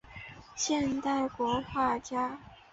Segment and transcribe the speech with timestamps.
[0.55, 2.39] 现代国画家。